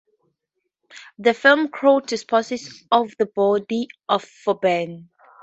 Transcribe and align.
The 1.19 1.35
film 1.35 1.67
crew 1.67 2.01
disposes 2.01 2.85
of 2.91 3.13
the 3.19 3.27
body 3.27 3.87
for 4.43 4.55
Ben. 4.55 5.11